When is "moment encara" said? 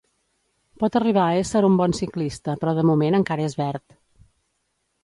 2.93-3.49